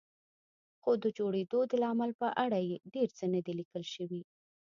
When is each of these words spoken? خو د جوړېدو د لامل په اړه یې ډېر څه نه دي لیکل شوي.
خو 0.81 0.91
د 1.03 1.05
جوړېدو 1.17 1.59
د 1.71 1.73
لامل 1.83 2.11
په 2.21 2.27
اړه 2.43 2.59
یې 2.69 2.77
ډېر 2.93 3.09
څه 3.17 3.25
نه 3.33 3.39
دي 3.45 3.53
لیکل 3.59 3.83
شوي. 3.95 4.21